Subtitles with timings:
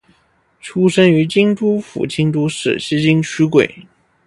[0.59, 3.71] 出身于京都府京都市西京区桂。